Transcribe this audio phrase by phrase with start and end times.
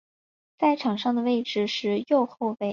[0.57, 2.69] 在场上的位置是右后卫。